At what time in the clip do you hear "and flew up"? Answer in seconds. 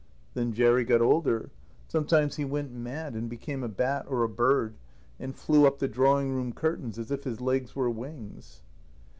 5.19-5.77